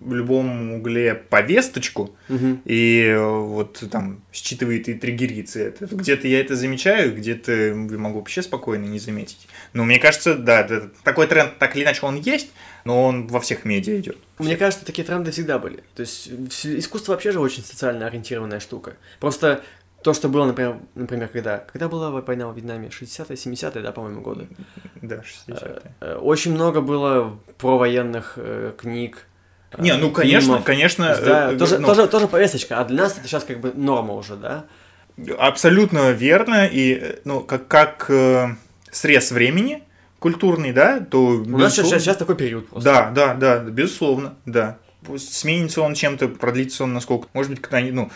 [0.00, 2.62] в любом угле повесточку Мгм.
[2.64, 5.86] и э, вот там считывает и триггерится это.
[5.86, 9.46] Где-то я это замечаю, где-то могу вообще спокойно не заметить.
[9.72, 12.50] Но мне кажется, да, это- такой тренд так или иначе он есть,
[12.84, 14.16] но он во всех медиа идет.
[14.38, 15.84] Мне кажется, такие тренды всегда были.
[15.94, 16.28] То есть
[16.64, 18.94] искусство вообще же очень социально ориентированная штука.
[19.20, 19.62] Просто
[20.02, 24.22] то, что было, например, например когда, когда была война в Вьетнаме, 60-е, 70-е, да, по-моему,
[24.22, 24.48] годы.
[25.02, 25.82] Да, 60-е.
[26.00, 29.26] Э, Очень много было провоенных э, книг.
[29.72, 30.64] э, Не, ну конечно, фильмов.
[30.64, 31.16] конечно.
[31.24, 34.14] Да, э, тоже, ну, тоже, тоже повесточка, а для нас это сейчас как бы норма
[34.14, 34.64] уже, да?
[35.38, 36.66] Абсолютно верно.
[36.66, 38.48] И, э, ну, как, как э,
[38.90, 39.82] срез времени
[40.18, 41.18] культурный, да, то...
[41.26, 42.90] У нас сейчас, сейчас такой период просто.
[42.90, 44.78] Да, да, да, безусловно, да.
[45.16, 47.28] Сменится он чем-то, продлится он насколько.
[47.32, 48.10] Может быть, когда ну,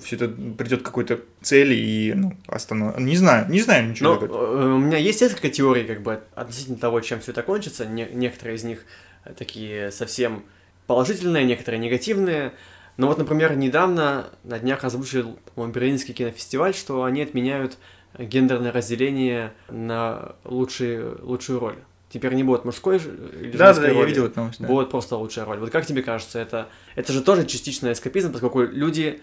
[0.00, 3.00] все это придет к какой-то цели и ну, остановится.
[3.00, 4.14] Не знаю, не знаю ничего.
[4.14, 7.86] Но э, у меня есть несколько теорий, как бы, относительно того, чем все это кончится.
[7.86, 8.84] Не- некоторые из них
[9.24, 10.44] э, такие совсем
[10.86, 12.52] положительные, некоторые негативные.
[12.96, 17.78] Но вот, например, недавно на днях озвучил Берлинский кинофестиваль, что они отменяют
[18.18, 21.76] гендерное разделение на лучшие, лучшую роль.
[22.10, 24.08] Теперь не будет мужской или Да, да, женской да, я роли.
[24.08, 24.60] видел эту новость.
[24.60, 24.66] да.
[24.66, 25.58] Будет просто лучшая роль.
[25.58, 29.20] Вот как тебе кажется, это, это же тоже частично эскапизм, поскольку люди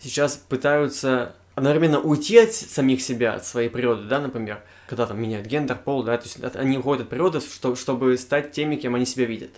[0.00, 5.46] сейчас пытаются одновременно уйти от самих себя, от своей природы, да, например, когда там меняют
[5.46, 9.06] гендер, пол, да, то есть они уходят от природы, что- чтобы стать теми, кем они
[9.06, 9.50] себя видят.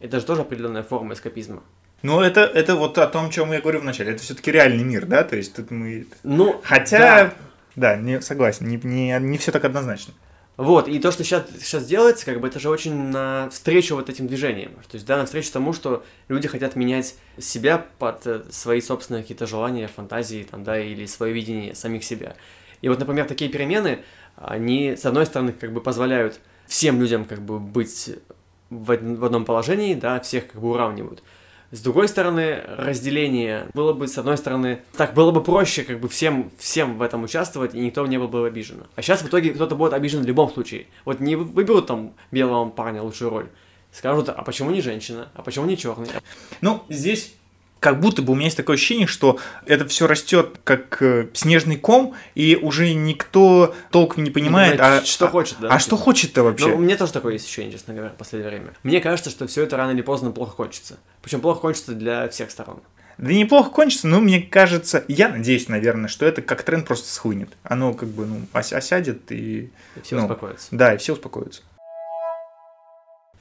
[0.00, 1.62] Это же тоже определенная форма эскапизма.
[2.02, 4.12] Ну, это, это вот о том, чем я говорю вначале.
[4.12, 5.24] Это все-таки реальный мир, да?
[5.24, 6.06] То есть тут мы.
[6.22, 6.98] Ну, Хотя.
[6.98, 7.34] да.
[7.74, 10.12] Да, не согласен, не, не, не все так однозначно.
[10.56, 14.26] Вот, и то, что сейчас, сейчас делается, как бы это же очень навстречу вот этим
[14.26, 14.72] движениям.
[14.88, 19.46] То есть, да, навстречу тому, что люди хотят менять себя под э, свои собственные какие-то
[19.46, 22.36] желания, фантазии, там, да, или свое видение самих себя.
[22.80, 23.98] И вот, например, такие перемены,
[24.36, 28.10] они, с одной стороны, как бы позволяют всем людям как бы быть
[28.70, 31.22] в, в одном положении, да, всех как бы уравнивают.
[31.72, 36.08] С другой стороны, разделение было бы, с одной стороны, так было бы проще как бы
[36.08, 38.84] всем, всем в этом участвовать, и никто не был бы обижен.
[38.94, 40.86] А сейчас в итоге кто-то будет обижен в любом случае.
[41.04, 43.48] Вот не выберут там белого парня лучшую роль,
[43.90, 46.08] скажут, а почему не женщина, а почему не черный?
[46.60, 47.34] Ну, здесь
[47.86, 51.76] как будто бы у меня есть такое ощущение, что это все растет как э, снежный
[51.76, 55.68] ком, и уже никто толком не понимает, а, что а, хочет, да.
[55.68, 56.66] А что хочет-то вообще?
[56.66, 58.74] Ну, мне тоже такое есть ощущение, честно говоря, в последнее время.
[58.82, 60.98] Мне кажется, что все это рано или поздно плохо кончится.
[61.22, 62.80] Причем плохо кончится для всех сторон.
[63.18, 67.50] Да неплохо кончится, но мне кажется, я надеюсь, наверное, что это как тренд просто схлынет.
[67.62, 69.70] Оно как бы, ну, осядет и...
[69.94, 70.66] И все ну, успокоятся.
[70.72, 71.62] Да, и все успокоятся.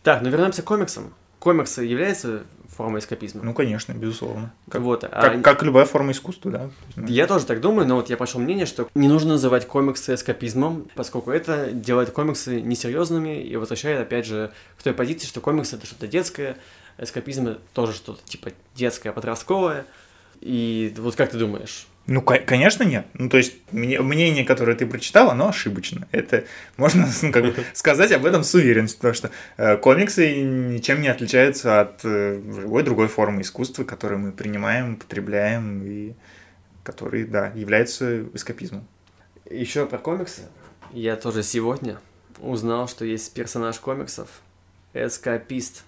[0.04, 1.16] Так, ну вернемся к комиксам.
[1.40, 2.44] Комиксы являются
[2.76, 3.42] форма эскапизма.
[3.44, 4.54] Ну, конечно, безусловно.
[4.70, 5.42] Как, вот, как, а...
[5.42, 6.70] как любая форма искусства, да.
[7.08, 10.88] Я тоже так думаю, но вот я пошел мнение, что не нужно называть комиксы эскапизмом,
[10.96, 15.86] поскольку это делает комиксы несерьезными и возвращает, опять же, к той позиции, что комиксы это
[15.86, 16.58] что-то детское,
[16.98, 19.86] эскапизм это тоже что-то типа детское, подростковое.
[20.42, 23.08] И вот как ты думаешь, ну, конечно, нет.
[23.14, 26.08] Ну, то есть, мнение, которое ты прочитал, оно ошибочно.
[26.12, 26.44] Это
[26.78, 31.08] можно ну, как бы, сказать об этом с уверенностью, потому что э, комиксы ничем не
[31.08, 36.14] отличаются от э, любой другой формы искусства, которую мы принимаем, потребляем, и
[36.84, 38.88] которые, да, являются эскапизмом.
[39.50, 40.44] Еще про комиксы.
[40.92, 42.00] Я тоже сегодня
[42.40, 44.30] узнал, что есть персонаж комиксов,
[44.94, 45.84] эскапист.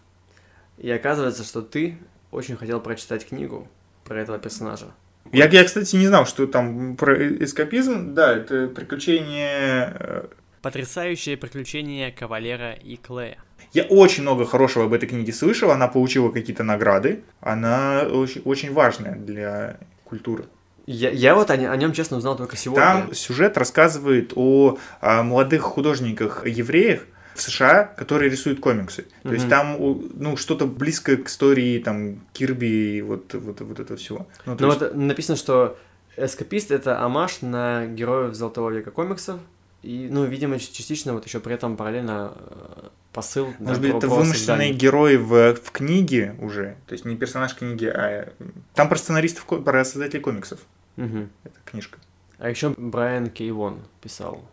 [0.80, 1.99] И оказывается, что ты
[2.32, 3.67] очень хотел прочитать книгу
[4.03, 4.88] про этого персонажа.
[5.32, 8.13] Я, я, кстати, не знал, что там про эскапизм.
[8.13, 9.96] Да, это приключение...
[10.00, 10.26] Э,
[10.62, 13.38] Потрясающее приключение Кавалера и Клея.
[13.74, 18.74] Я очень много хорошего об этой книге слышал, она получила какие-то награды, она очень, очень
[18.74, 20.46] важная для культуры.
[20.86, 22.84] Я, я вот о, о нем, честно, узнал только сегодня.
[22.84, 27.06] Там сюжет рассказывает о, о молодых художниках-евреях,
[27.38, 29.04] в США, которые рисуют комиксы.
[29.21, 29.34] То mm-hmm.
[29.34, 29.78] есть там
[30.15, 34.28] ну, что-то близкое к истории там Кирби и вот, вот, вот это всего.
[34.45, 34.80] Ну, ну есть...
[34.82, 35.78] вот написано, что
[36.17, 39.39] Эскапист это амаш на героев Золотого века комиксов.
[39.84, 43.54] И, ну, видимо, частично вот еще при этом параллельно э, посыл.
[43.60, 46.76] Может да, быть, это вымышленные герои в, в книге уже.
[46.88, 48.34] То есть не персонаж книги, а
[48.73, 50.60] там про сценаристов, про создателей комиксов.
[50.97, 51.30] Угу.
[51.43, 52.00] Это книжка.
[52.39, 54.43] А еще Брайан Кейвон писал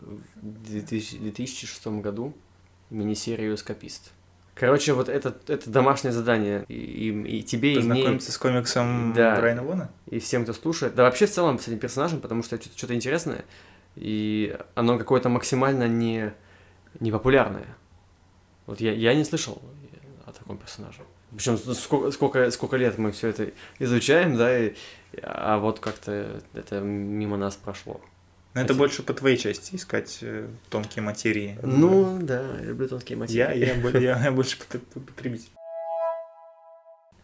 [0.00, 2.34] в 2006 году
[2.90, 4.12] мини-серию «Эскапист».
[4.54, 7.88] Короче, вот это, это домашнее задание и, и, и тебе, и мне.
[7.88, 9.90] Познакомиться с комиксом да, Брайана Вона?
[10.06, 10.94] И всем, кто слушает.
[10.94, 13.44] Да вообще в целом с этим персонажем, потому что это что-то интересное,
[13.96, 16.32] и оно какое-то максимально не,
[17.00, 17.66] не популярное.
[18.66, 19.60] Вот я, я не слышал
[20.24, 21.00] о таком персонаже.
[21.32, 24.74] Причем сколько, сколько, сколько лет мы все это изучаем, да, и,
[25.20, 28.00] а вот как-то это мимо нас прошло.
[28.54, 31.58] Но это больше по твоей части искать э, тонкие материи.
[31.62, 33.38] Ну да, я люблю тонкие материи.
[33.38, 34.56] Я, я, я, я больше
[34.94, 35.50] потребитель.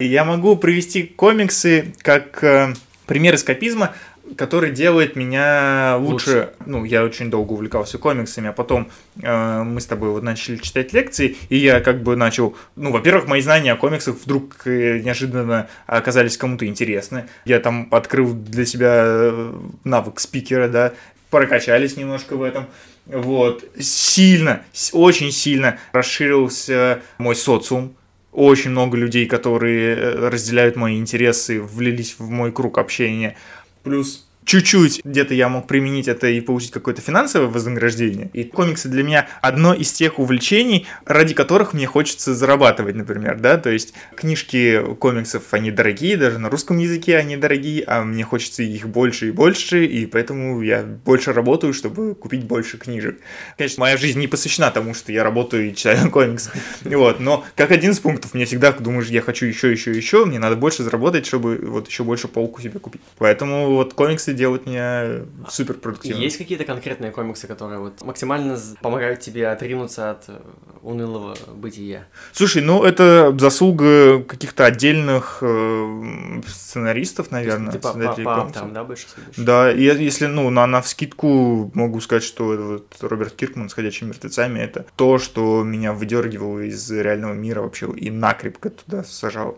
[0.00, 2.74] Я могу привести комиксы как э,
[3.06, 3.94] пример эскапизма,
[4.36, 6.30] который делает меня лучше.
[6.30, 6.52] лучше.
[6.66, 8.90] Ну, я очень долго увлекался комиксами, а потом
[9.22, 13.26] э, мы с тобой вот начали читать лекции, и я как бы начал, ну, во-первых,
[13.26, 17.26] мои знания о комиксах вдруг э, неожиданно оказались кому-то интересны.
[17.44, 19.52] Я там открыл для себя э,
[19.84, 20.92] навык спикера, да,
[21.30, 22.66] прокачались немножко в этом.
[23.06, 23.64] Вот.
[23.78, 24.62] Сильно,
[24.92, 27.94] очень сильно расширился мой социум.
[28.32, 33.36] Очень много людей, которые э, разделяют мои интересы, влились в мой круг общения.
[33.82, 38.30] Плюс чуть-чуть где-то я мог применить это и получить какое-то финансовое вознаграждение.
[38.32, 43.58] И комиксы для меня одно из тех увлечений, ради которых мне хочется зарабатывать, например, да,
[43.58, 48.62] то есть книжки комиксов, они дорогие, даже на русском языке они дорогие, а мне хочется
[48.62, 53.20] их больше и больше, и поэтому я больше работаю, чтобы купить больше книжек.
[53.56, 56.50] Конечно, моя жизнь не посвящена тому, что я работаю и читаю комиксы,
[56.84, 60.38] вот, но как один из пунктов, мне всегда думаешь, я хочу еще, еще, еще, мне
[60.38, 63.02] надо больше заработать, чтобы вот еще больше полку себе купить.
[63.18, 66.20] Поэтому вот комиксы делают меня супер продуктивным.
[66.20, 70.40] Есть какие-то конкретные комиксы, которые вот максимально помогают тебе отринуться от э,
[70.82, 72.06] унылого бытия?
[72.32, 77.72] Слушай, ну это заслуга каких-то отдельных э, сценаристов, наверное.
[77.72, 79.34] Ты по, по, по авторам, да, больше судишь?
[79.36, 84.08] Да, и если, ну, на, на вскидку могу сказать, что вот Роберт Киркман с «Ходячими
[84.08, 89.56] мертвецами»— это то, что меня выдергивало из реального мира вообще и накрепко туда сажало.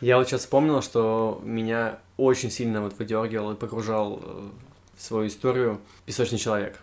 [0.00, 4.48] Я вот сейчас вспомнил, что меня очень сильно вот выдергивал и погружал э,
[4.96, 6.78] в свою историю «Песочный человек».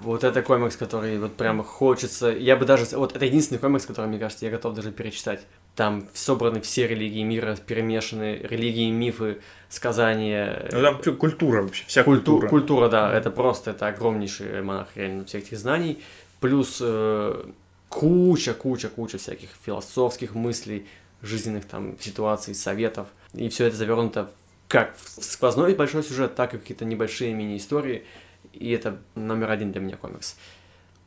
[0.00, 2.28] Вот это комикс, который вот прям хочется.
[2.30, 2.86] Я бы даже.
[2.96, 5.44] Вот это единственный комикс, который, мне кажется, я готов даже перечитать.
[5.76, 10.70] Там собраны все религии мира, перемешаны религии, мифы, сказания.
[10.72, 12.48] Ну там культура вообще, вся Культу- культура.
[12.48, 16.02] Культура, да, это просто, это огромнейший монах реально всех этих знаний.
[16.40, 17.44] Плюс э,
[17.90, 20.86] куча, куча, куча всяких философских мыслей,
[21.20, 23.08] жизненных там ситуаций, советов.
[23.34, 24.30] И все это завернуто
[24.68, 28.04] как в сквозной большой сюжет, так и какие-то небольшие мини-истории.
[28.52, 30.36] И это номер один для меня комикс.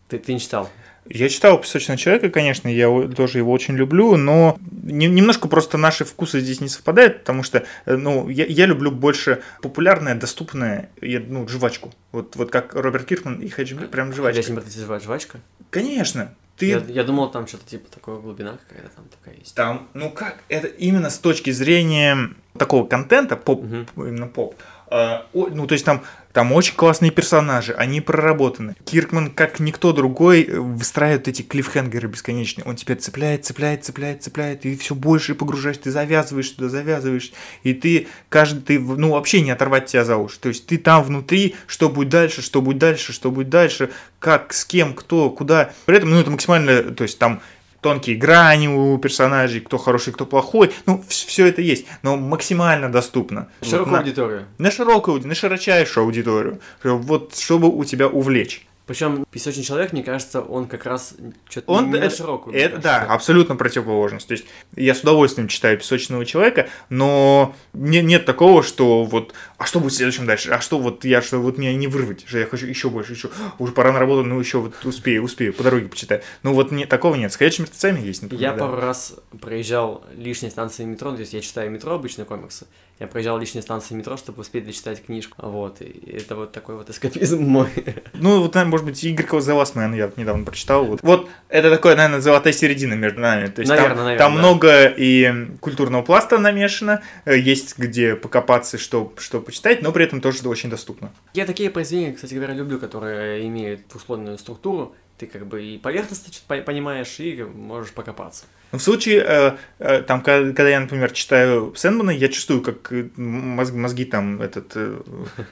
[0.09, 0.69] Ты, ты не читал?
[1.09, 6.05] Я читал «Песочного человека», конечно, я тоже его очень люблю, но не- немножко просто наши
[6.05, 11.19] вкусы здесь не совпадают, потому что, э, ну, я, я люблю больше популярное, доступное, я,
[11.19, 11.93] ну, жвачку.
[12.13, 14.51] Вот, вот как Роберт Киркман и Хэджи, прям жвачка.
[14.51, 15.39] Мертвец жва- жвачка?
[15.69, 19.55] Конечно, ты Я, я думал, там что-то типа такое глубина какая-то там такая есть.
[19.55, 23.87] там, ну как, это именно с точки зрения такого контента, поп, Мгм.
[23.97, 24.55] именно поп,
[24.89, 28.75] ну то есть там, там очень классные персонажи, они проработаны.
[28.85, 32.63] Киркман, как никто другой, э, выстраивает эти клиффхенгеры бесконечные.
[32.65, 37.31] Он тебя цепляет, цепляет, цепляет, цепляет, и все больше погружаешь, ты завязываешь туда, завязываешь,
[37.63, 40.39] и ты каждый, ты, ну вообще не оторвать тебя за уши.
[40.39, 44.53] То есть ты там внутри, что будет дальше, что будет дальше, что будет дальше, как,
[44.53, 45.71] с кем, кто, куда.
[45.85, 47.41] При этом, ну это максимально, то есть там
[47.87, 50.71] тонкие грани у персонажей, кто хороший, кто плохой.
[50.85, 53.47] Ну, все это есть, но максимально доступно.
[53.61, 54.45] Широкую Вот на, аудиторию.
[54.57, 56.59] на широкую, на широчайшую аудиторию.
[56.83, 58.67] Вот чтобы у тебя увлечь.
[58.87, 61.13] Причем песочный человек, мне кажется, он как раз
[61.49, 62.53] что-то Он, не на это, широкую.
[62.53, 63.13] мне это, да, кажется.
[63.13, 64.27] абсолютно противоположность.
[64.27, 64.45] То есть
[64.77, 69.93] я с удовольствием читаю песочного человека, но не, нет такого, что вот, а что будет
[69.93, 70.51] следующим дальше?
[70.51, 73.29] А что вот я, что вот меня не вырвать, что я хочу еще больше, еще,
[73.59, 76.21] уже пора на работу, ну еще вот успею, успею, по дороге почитаю.
[76.43, 77.33] Ну вот не, такого нет.
[77.33, 78.41] С ходячими мертвецами есть, например.
[78.41, 78.59] Я да.
[78.59, 82.67] пару раз проезжал лишние станции метро, то есть я читаю метро, обычные комиксы.
[82.99, 85.35] Я проезжал лишние станции метро, чтобы успеть дочитать книжку.
[85.37, 87.69] Вот, и это вот такой вот эскапизм мой.
[88.13, 90.85] Ну, вот, наверное, может быть, Игорь The Last Man я недавно прочитал.
[90.85, 90.99] Вот.
[91.03, 93.47] вот это такое, наверное, золотая середина между нами.
[93.47, 94.39] То есть Наверно, там, наверно, там да.
[94.39, 100.19] много и культурного пласта намешано, э, есть где покопаться, что, что почитать, но при этом
[100.19, 101.11] тоже очень доступно.
[101.35, 104.95] Я такие произведения, кстати говоря, люблю, которые имеют условную структуру.
[105.17, 108.45] Ты как бы и поверхностно что-то по- понимаешь, и можешь покопаться.
[108.71, 112.91] Но в случае, э, э, там, ка- когда я, например, читаю Сэндмана, я чувствую, как
[112.91, 114.99] э, мозг- мозги там, этот, э,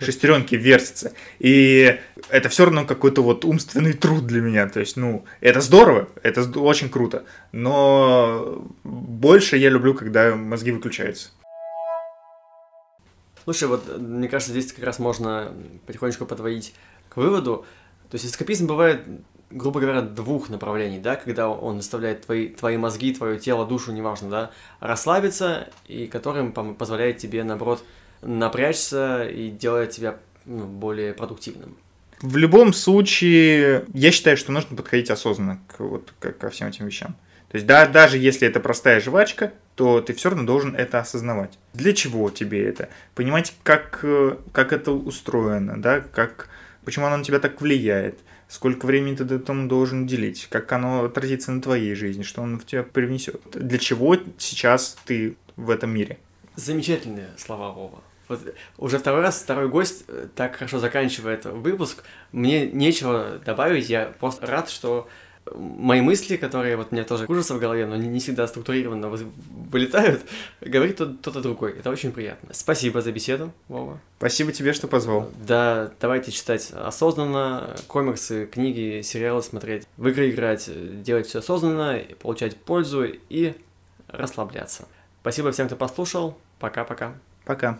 [0.01, 1.13] шестеренки вертятся.
[1.39, 1.97] И
[2.29, 4.67] это все равно какой-то вот умственный труд для меня.
[4.69, 7.25] То есть, ну, это здорово, это очень круто.
[7.51, 11.29] Но больше я люблю, когда мозги выключаются.
[13.45, 15.53] Слушай, вот мне кажется, здесь как раз можно
[15.87, 16.73] потихонечку подводить
[17.09, 17.65] к выводу.
[18.09, 19.01] То есть эскапизм бывает,
[19.55, 24.29] грубо говоря, двух направлений, да, когда он заставляет твои, твои мозги, твое тело, душу, неважно,
[24.29, 27.83] да, расслабиться, и которым позволяет тебе, наоборот,
[28.21, 31.77] напрячься и делает тебя ну, более продуктивным.
[32.21, 36.85] В любом случае, я считаю, что нужно подходить осознанно к, вот, к- ко всем этим
[36.85, 37.15] вещам.
[37.49, 41.57] То есть, да, даже если это простая жвачка, то ты все равно должен это осознавать.
[41.73, 42.89] Для чего тебе это?
[43.13, 46.49] Понимать, как, э, как это устроено, да, как,
[46.83, 48.19] почему оно на тебя так влияет,
[48.55, 52.65] сколько времени ты этому должен уделить, как оно отразится на твоей жизни, что оно в
[52.65, 53.41] тебя привнесет.
[53.53, 56.17] Для чего сейчас ты в этом мире?
[56.55, 58.01] Замечательные слова, Вова.
[58.29, 58.39] Вот
[58.77, 62.03] уже второй раз, второй гость э, так хорошо заканчивает выпуск.
[62.31, 65.07] Мне нечего добавить, я просто рад, что
[65.53, 69.27] мои мысли, которые вот у меня тоже кружатся в голове, но не, всегда структурированно вы-
[69.71, 70.21] вылетают,
[70.61, 71.73] говорит тот- кто-то другой.
[71.73, 72.49] Это очень приятно.
[72.53, 73.99] Спасибо за беседу, Вова.
[74.17, 75.29] Спасибо тебе, что позвал.
[75.47, 80.69] Да, давайте читать осознанно, комиксы, книги, сериалы смотреть, в игры играть,
[81.03, 83.53] делать все осознанно, получать пользу и
[84.07, 84.87] расслабляться.
[85.21, 86.37] Спасибо всем, кто послушал.
[86.59, 87.13] Пока-пока.
[87.45, 87.79] Пока.